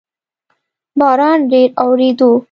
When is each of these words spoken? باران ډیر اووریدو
باران 0.99 1.39
ډیر 1.51 1.69
اووریدو 1.81 2.31